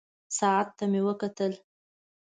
ساعت 0.37 0.67
ته 0.77 0.85
مې 0.91 1.01
وکتلې. 1.07 1.59